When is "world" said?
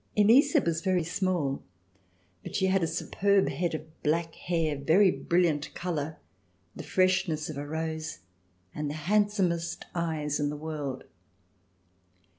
10.57-11.03